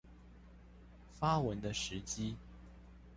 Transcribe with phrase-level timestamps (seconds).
[1.19, 2.35] 發文的時機